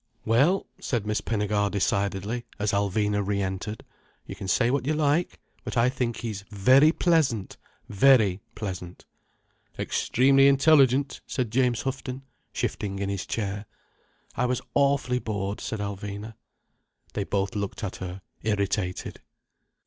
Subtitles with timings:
[0.25, 3.83] "Well," said Miss Pinnegar decidedly, as Alvina re entered.
[4.25, 9.05] "You can say what you like—but I think he's very pleasant, very pleasant."
[9.77, 13.67] "Extremely intelligent," said James Houghton, shifting in his chair.
[14.35, 16.33] "I was awfully bored," said Alvina.
[17.13, 19.21] They both looked at her, irritated.